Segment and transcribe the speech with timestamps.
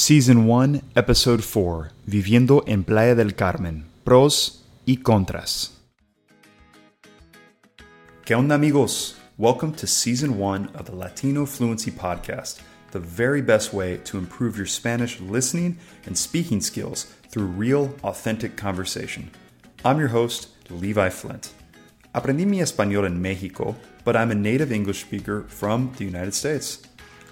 [0.00, 5.72] Season 1, Episode 4, Viviendo en Playa del Carmen, pros y contras.
[8.24, 9.16] ¿Qué onda amigos?
[9.36, 12.60] Welcome to Season 1 of the Latino Fluency Podcast,
[12.92, 15.76] the very best way to improve your Spanish listening
[16.06, 19.32] and speaking skills through real, authentic conversation.
[19.84, 21.50] I'm your host, Levi Flint.
[22.14, 23.74] Aprendí mi español en Mexico,
[24.04, 26.82] but I'm a native English speaker from the United States.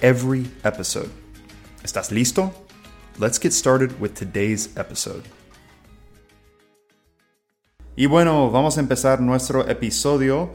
[0.00, 1.10] every episode.
[1.82, 2.52] ¿Estás listo?
[3.18, 5.22] Let's get started with today's episode.
[7.96, 10.50] Y bueno, vamos a empezar nuestro episodio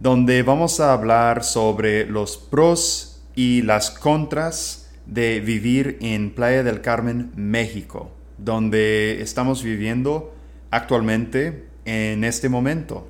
[0.00, 6.80] donde vamos a hablar sobre los pros y las contras de vivir en Playa del
[6.80, 10.34] Carmen, México, donde estamos viviendo
[10.70, 13.08] actualmente en este momento.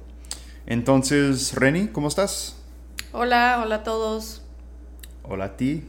[0.67, 2.57] Entonces, Reni, ¿cómo estás?
[3.13, 4.43] Hola, hola a todos.
[5.25, 5.85] Hola a ti.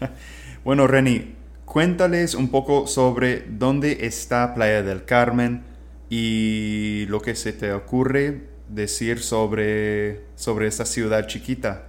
[0.64, 5.64] bueno, Reni, cuéntales un poco sobre dónde está Playa del Carmen
[6.10, 11.86] y lo que se te ocurre decir sobre, sobre esta ciudad chiquita.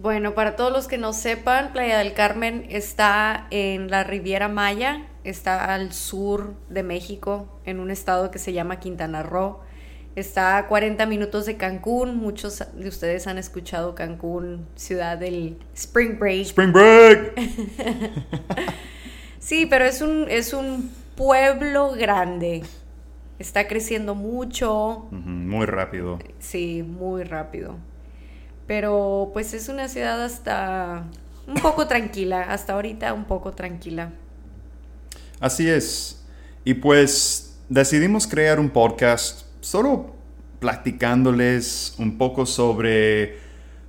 [0.00, 5.06] Bueno, para todos los que no sepan, Playa del Carmen está en la Riviera Maya,
[5.24, 9.60] está al sur de México, en un estado que se llama Quintana Roo.
[10.14, 12.18] Está a 40 minutos de Cancún.
[12.18, 16.46] Muchos de ustedes han escuchado Cancún, ciudad del Spring Break.
[16.48, 17.32] Spring Break.
[19.38, 22.62] sí, pero es un, es un pueblo grande.
[23.38, 25.08] Está creciendo mucho.
[25.10, 26.18] muy rápido.
[26.38, 27.76] Sí, muy rápido.
[28.66, 31.04] Pero pues es una ciudad hasta
[31.46, 34.12] un poco tranquila, hasta ahorita un poco tranquila.
[35.40, 36.22] Así es.
[36.64, 40.14] Y pues decidimos crear un podcast solo
[40.58, 43.38] platicándoles un poco sobre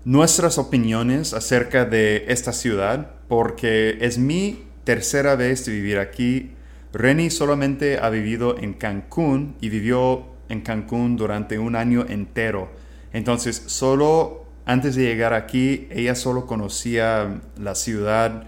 [0.05, 6.51] nuestras opiniones acerca de esta ciudad, porque es mi tercera vez de vivir aquí.
[6.93, 12.71] Reni solamente ha vivido en Cancún y vivió en Cancún durante un año entero.
[13.11, 18.47] Entonces, solo antes de llegar aquí, ella solo conocía la ciudad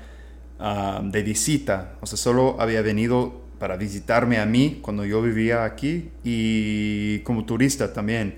[0.59, 1.93] ah, de visita.
[2.01, 7.45] O sea, solo había venido para visitarme a mí cuando yo vivía aquí y como
[7.45, 8.35] turista también.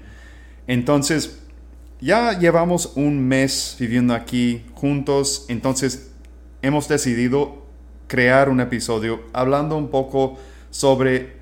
[0.67, 1.39] Entonces,
[1.99, 6.11] ya llevamos un mes viviendo aquí juntos, entonces
[6.61, 7.65] hemos decidido
[8.07, 10.37] crear un episodio hablando un poco
[10.69, 11.37] sobre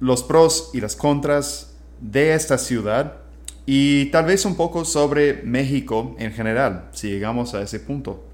[0.00, 3.18] los pros y las contras de esta ciudad
[3.64, 8.24] y tal vez un poco sobre México en general, si llegamos a ese punto.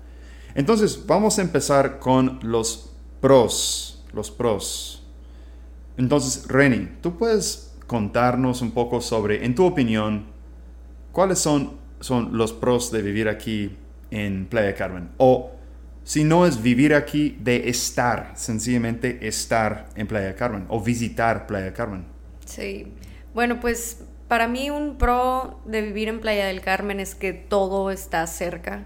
[0.54, 5.02] Entonces, vamos a empezar con los pros los pros.
[5.96, 10.26] Entonces, Reni, ¿tú puedes contarnos un poco sobre, en tu opinión,
[11.12, 13.76] cuáles son, son los pros de vivir aquí
[14.10, 15.10] en Playa Carmen?
[15.18, 15.52] O
[16.04, 21.72] si no es vivir aquí, de estar, sencillamente estar en Playa Carmen o visitar Playa
[21.72, 22.04] Carmen.
[22.44, 22.92] Sí,
[23.34, 27.90] bueno, pues para mí un pro de vivir en Playa del Carmen es que todo
[27.90, 28.84] está cerca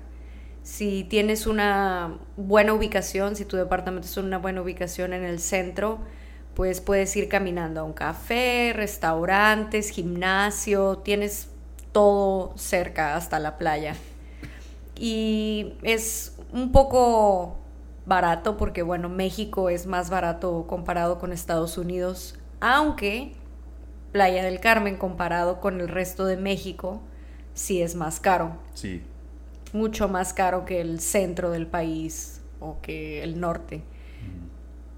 [0.66, 6.00] si tienes una buena ubicación, si tu departamento es una buena ubicación en el centro,
[6.54, 11.50] pues puedes ir caminando a un café, restaurantes, gimnasio, tienes
[11.92, 13.94] todo cerca hasta la playa.
[14.96, 17.58] Y es un poco
[18.04, 23.34] barato porque, bueno, México es más barato comparado con Estados Unidos, aunque
[24.10, 27.02] Playa del Carmen comparado con el resto de México
[27.54, 28.56] sí es más caro.
[28.74, 29.04] Sí
[29.76, 33.82] mucho más caro que el centro del país o que el norte.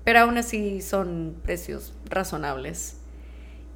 [0.05, 2.97] Pero aún así son precios razonables.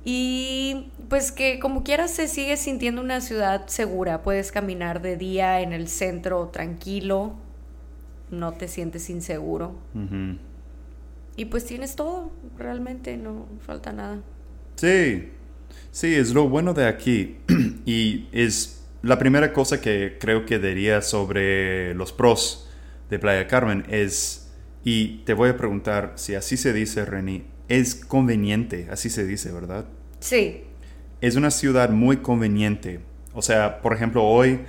[0.04, 4.22] Y pues que como quieras se sigue sintiendo una ciudad segura.
[4.22, 7.34] Puedes caminar de día en el centro tranquilo.
[8.30, 9.74] No te sientes inseguro.
[11.36, 12.32] Y pues tienes todo.
[12.56, 14.20] Realmente no falta nada.
[14.76, 15.28] Sí.
[15.90, 17.36] Sí, es lo bueno de aquí.
[17.84, 22.68] y es la primera cosa que creo que diría sobre los pros
[23.10, 24.50] de Playa Carmen es,
[24.84, 29.50] y te voy a preguntar si así se dice, Reni, es conveniente, así se dice,
[29.50, 29.86] ¿verdad?
[30.20, 30.62] Sí.
[31.20, 33.00] Es una ciudad muy conveniente.
[33.34, 34.60] O sea, por ejemplo, hoy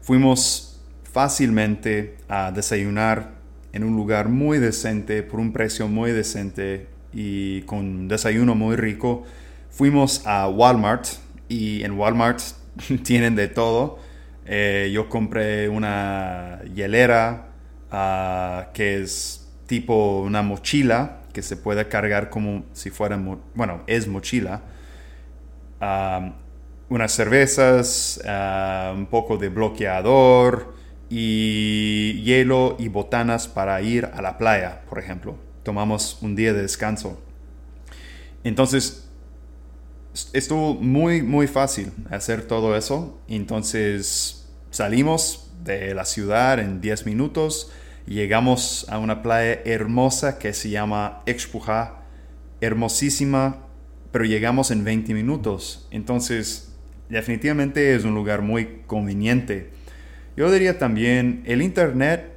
[0.00, 3.32] fuimos fácilmente a desayunar
[3.72, 9.24] en un lugar muy decente, por un precio muy decente y con desayuno muy rico.
[9.70, 11.06] Fuimos a Walmart
[11.48, 12.40] y en Walmart
[13.04, 13.98] tienen de todo.
[14.46, 17.48] Eh, yo compré una hielera
[17.90, 23.20] ah, que es tipo una mochila que se puede cargar como si fuera,
[23.54, 24.62] bueno, es mochila.
[26.88, 30.74] Unas cervezas, ah, un poco de bloqueador
[31.08, 35.36] y hielo y botanas para ir a la playa, por ejemplo.
[35.62, 37.20] Tomamos un día de descanso.
[38.42, 39.09] Entonces,
[40.32, 43.20] estuvo muy, muy fácil hacer todo eso.
[43.28, 47.70] Entonces salimos de la ciudad en 10 minutos.
[48.06, 52.02] Llegamos a una playa hermosa que se llama Expujá.
[52.60, 53.66] Hermosísima,
[54.12, 55.86] pero llegamos en 20 minutos.
[55.90, 56.72] Entonces,
[57.08, 59.70] definitivamente es un lugar muy conveniente.
[60.36, 62.32] Yo diría también, el Internet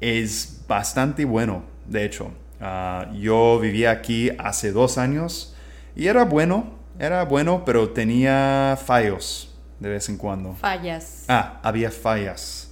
[0.00, 2.32] es bastante bueno, de hecho.
[2.60, 5.56] Ah, yo vivía aquí hace dos años
[5.96, 10.54] y era bueno, era bueno, pero tenía fallos de vez en cuando.
[10.54, 11.24] Fallas.
[11.28, 12.70] Ah, había fallas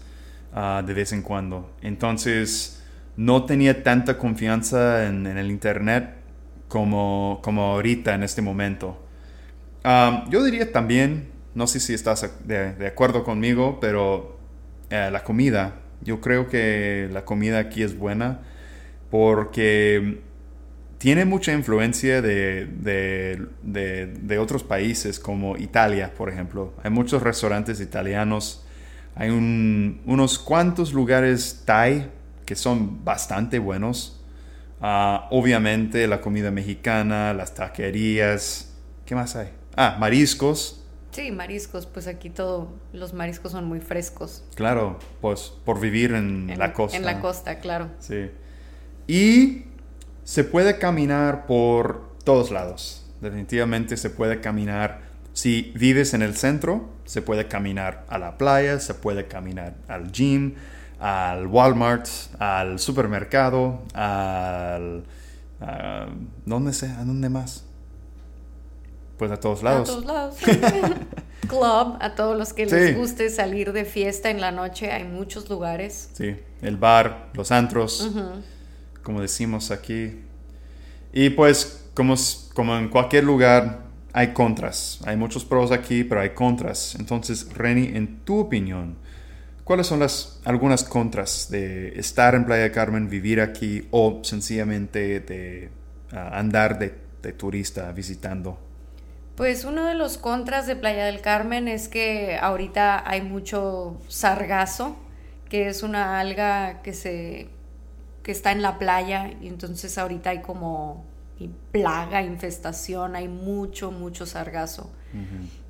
[0.55, 1.71] ah, de vez en cuando.
[1.83, 2.83] Entonces,
[3.17, 6.15] no tenía tanta confianza en, el Internet
[6.69, 9.05] como, como ahorita en este momento.
[10.29, 14.39] Yo diría también, no sé si estás de, acuerdo conmigo, pero
[14.91, 18.41] eh, la comida, yo creo que la comida aquí es buena
[19.11, 20.21] porque
[21.01, 23.49] tiene mucha influencia de,
[24.39, 26.75] otros países como Italia, por ejemplo.
[26.83, 28.67] Hay muchos restaurantes italianos,
[29.15, 32.11] hay unos cuantos lugares Thai
[32.45, 34.21] que son bastante buenos.
[34.83, 38.75] Ah, obviamente la comida mexicana, las taquerías,
[39.07, 39.49] ¿qué más hay?
[39.77, 40.85] Ah, mariscos.
[41.13, 44.45] Sí, mariscos, pues aquí todo, los mariscos son muy frescos.
[44.55, 46.99] Claro, pues por vivir en la costa.
[46.99, 47.89] En la costa, claro.
[48.01, 48.31] Sí.
[49.07, 49.70] Y
[50.25, 53.05] se puede caminar por todos lados.
[53.21, 55.03] Definitivamente se puede caminar.
[55.33, 60.11] Si vives en el centro, se puede caminar a la playa, se puede caminar al
[60.13, 60.55] gym,
[60.99, 62.07] al Walmart,
[62.39, 65.05] al supermercado, al...
[66.47, 66.87] ¿Dónde sé?
[66.87, 67.65] ¿A dónde más?
[69.19, 69.91] Pues a todos lados.
[69.91, 70.37] A todos lados.
[71.49, 75.49] Club, a todos los que les guste salir de fiesta en la noche, hay muchos
[75.51, 76.11] lugares.
[76.15, 78.11] Sí, el bar, los antros
[79.03, 80.21] como decimos aquí.
[81.13, 82.15] Y pues, como,
[82.55, 85.01] como en cualquier lugar, hay contras.
[85.05, 86.97] Hay muchos pros aquí, pero hay contras.
[86.99, 88.97] Entonces, Reni, en tu opinión,
[89.65, 95.71] ¿cuáles son las algunas contras de estar en Playa Carmen, vivir aquí o sencillamente de
[96.13, 98.59] ah, andar de, de turista visitando?
[99.37, 104.97] Pues uno de los contras de Playa del Carmen es que ahorita hay mucho sargazo,
[105.49, 107.49] que es una alga que se
[108.31, 111.05] que está en la playa y entonces ahorita hay como
[111.73, 114.93] plaga, infestación, hay mucho, mucho sargazo.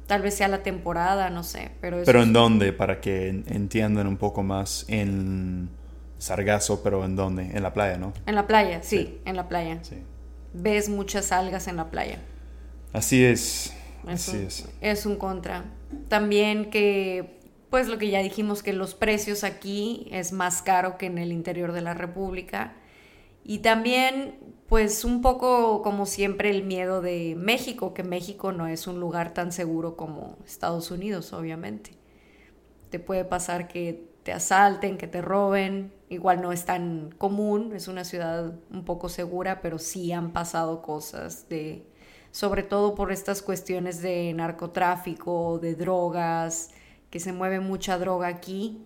[0.06, 2.02] Tal vez sea la temporada, no sé, pero...
[2.04, 2.74] ¿Pero en dónde?
[2.74, 5.70] Para que entiendan un poco más en
[6.18, 7.44] sargazo, pero ¿en dónde?
[7.44, 8.12] En la playa, ¿no?
[8.26, 9.78] En la playa, sí, en la playa.
[9.80, 9.96] Sí.
[10.52, 12.18] Ves muchas algas en la playa.
[12.92, 13.72] Así es.
[14.06, 14.68] Así es.
[14.82, 15.64] Es un contra.
[16.10, 17.39] También que
[17.70, 21.32] pues lo que ya dijimos que los precios aquí es más caro que en el
[21.32, 22.74] interior de la República.
[23.44, 24.38] Y también,
[24.68, 29.32] pues un poco como siempre el miedo de México, que México no es un lugar
[29.32, 31.92] tan seguro como Estados Unidos, obviamente.
[32.90, 37.88] Te puede pasar que te asalten, que te roben, igual no es tan común, es
[37.88, 41.86] una ciudad un poco segura, pero sí han pasado cosas de,
[42.32, 46.70] sobre todo por estas cuestiones de narcotráfico, de drogas,
[47.10, 48.82] que se mueve mucha droga aquí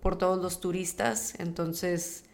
[0.00, 2.24] por todos los turistas, entonces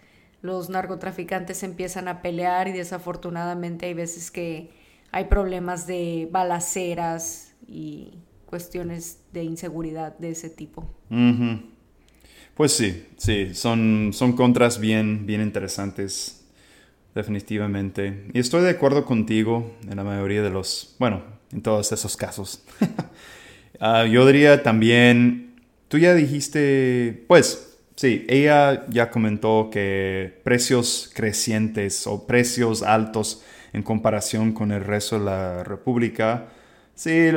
[0.43, 4.71] los narcotraficantes empiezan a pelear y desafortunadamente hay veces que
[5.12, 10.93] hay problemas de balaceras y cuestiones de inseguridad de ese tipo.
[12.55, 16.45] Pues sí, sí, son, son contras bien, bien interesantes,
[17.14, 18.29] definitivamente.
[18.35, 22.64] Y estoy de acuerdo contigo en la mayoría de los, bueno, en todos esos casos.
[23.85, 25.57] Ah, yo diría también,
[25.89, 33.83] tú ya dijiste, pues sí, ella ya comentó que precios crecientes o precios altos en
[33.83, 36.47] comparación con el resto de la República,
[36.95, 37.31] sí,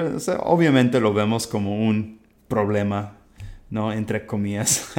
[0.43, 3.17] obviamente lo vemos como un problema,
[3.71, 3.91] ¿no?
[3.91, 4.93] Entre comillas.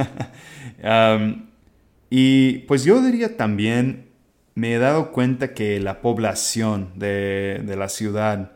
[2.09, 4.09] y pues yo diría también,
[4.53, 8.51] me he dado cuenta que la población de, de la ciudad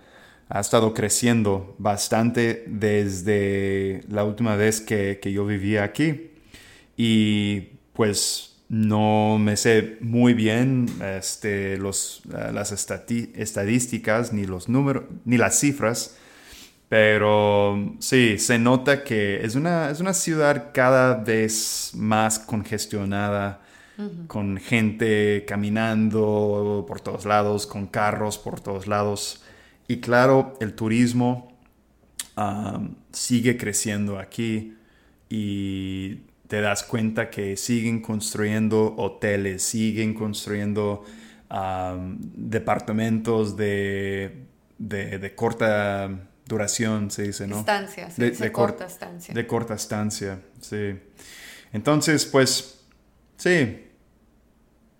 [0.54, 6.32] ha estado creciendo bastante desde la última vez que, yo vivía aquí.
[6.98, 15.06] Y pues no me sé muy bien este, los, eh, las estadísticas ni los números
[15.24, 16.18] ni las cifras,
[16.90, 23.62] pero sí, se nota que es una, es una ciudad cada vez más congestionada,
[24.28, 29.42] con gente caminando por todos lados, con carros por todos lados.
[29.88, 31.52] Y claro, el turismo
[33.12, 34.76] sigue creciendo aquí
[35.30, 41.04] y te das cuenta que siguen construyendo hoteles, siguen construyendo
[42.36, 44.46] departamentos de,
[44.78, 46.10] de, corta
[46.46, 47.60] duración, se dice, ¿no?
[47.60, 49.34] Estancia, de, corta estancia.
[49.34, 51.00] De corta estancia, sí.
[51.74, 52.82] Entonces, pues,
[53.38, 53.88] sí,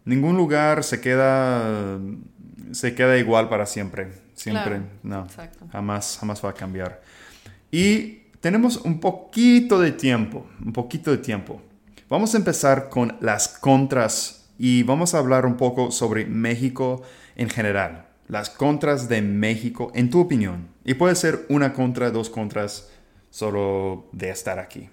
[0.06, 2.00] ningún lugar se queda,
[2.72, 4.12] se queda igual para siempre,
[4.42, 5.28] siempre, no,
[5.72, 7.02] jamás, jamás va a cambiar.
[7.70, 11.62] Y tenemos un poquito de tiempo, un poquito de tiempo.
[12.10, 17.04] Vamos a empezar con las contras y vamos a hablar un poco sobre México
[17.36, 18.08] en general.
[18.28, 20.70] Las contras de México, en tu opinión.
[20.86, 22.90] Y puede ser una contra, dos contras,
[23.30, 24.90] solo de estar aquí.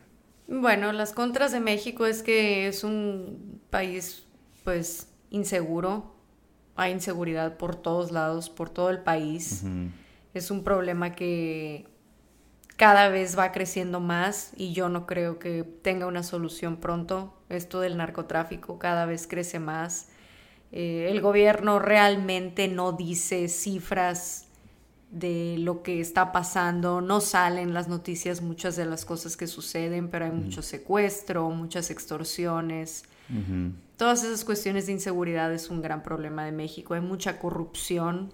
[0.47, 4.25] Bueno, las contras de México es que es un país,
[4.65, 6.18] pues, inseguro.
[6.79, 9.65] Hay inseguridad por todos lados, por todo el país.
[10.33, 11.87] Es un problema que
[12.77, 17.35] cada vez va creciendo más y yo no creo que tenga una solución pronto.
[17.49, 20.11] Esto del narcotráfico cada vez crece más.
[20.71, 24.48] Eh, el gobierno realmente no dice cifras
[25.11, 30.09] de lo que está pasando, no salen las noticias muchas de las cosas que suceden,
[30.09, 33.05] pero hay mucho secuestro, muchas extorsiones.
[33.97, 38.33] Todas esas cuestiones de inseguridad es un gran problema de México, hay mucha corrupción.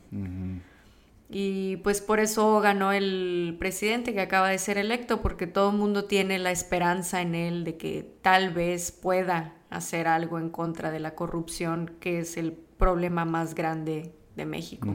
[1.30, 5.76] Y pues por eso ganó el presidente que acaba de ser electo, porque todo el
[5.76, 10.90] mundo tiene la esperanza en él de que tal vez pueda hacer algo en contra
[10.90, 14.94] de la corrupción, que es el problema más grande de México.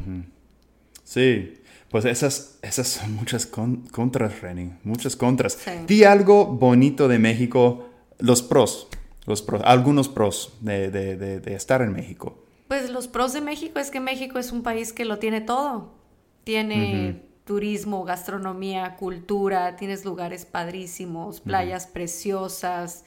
[1.09, 1.55] Sí,
[1.89, 5.57] pues esas, esas son muchas contras, Reni, muchas contras.
[5.87, 7.89] Di algo bonito de México,
[8.19, 8.87] los pros,
[9.25, 12.43] los pros algunos pros de, de, de estar en México.
[12.67, 15.99] Pues los pros de México es que México es un país que lo tiene todo
[16.49, 23.05] tiene turismo, gastronomía, cultura, tienes lugares padrísimos, playas preciosas,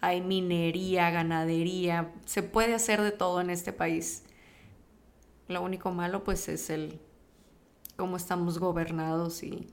[0.00, 4.24] hay minería, ganadería, se puede hacer de todo en este país.
[5.48, 6.98] Lo único malo pues es el
[7.98, 9.66] cómo estamos gobernados y,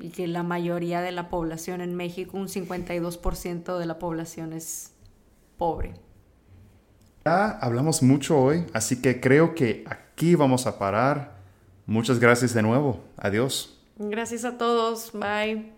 [0.00, 4.92] y que la mayoría de la población en México, un 52% de la población es
[5.58, 5.94] pobre.
[7.24, 11.34] Ya hablamos mucho hoy, así que creo que aquí vamos a parar.
[11.84, 13.00] Muchas gracias de nuevo.
[13.16, 13.76] Adiós.
[13.96, 15.10] Gracias a todos.
[15.12, 15.72] Bye.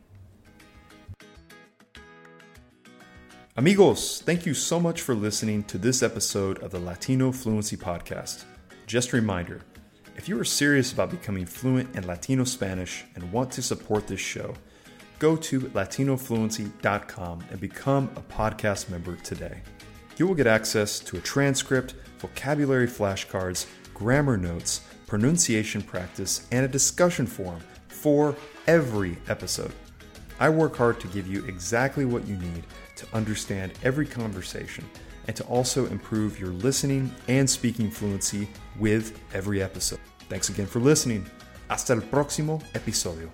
[3.54, 8.44] Amigos, thank you so much for listening to this episode of the Latino Fluency Podcast.
[8.86, 9.62] Just a reminder
[10.16, 14.20] if you are serious about becoming fluent in Latino Spanish and want to support this
[14.20, 14.54] show,
[15.18, 19.60] go to latinofluency.com and become a podcast member today.
[20.16, 26.68] You will get access to a transcript, vocabulary flashcards, grammar notes, pronunciation practice, and a
[26.68, 28.34] discussion forum for
[28.66, 29.72] every episode.
[30.40, 32.64] I work hard to give you exactly what you need
[32.96, 34.88] to understand every conversation
[35.26, 40.00] and to also improve your listening and speaking fluency with every episode.
[40.28, 41.26] Thanks again for listening.
[41.68, 43.30] Hasta el próximo episodio.